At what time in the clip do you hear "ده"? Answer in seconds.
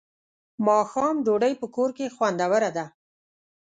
2.77-2.85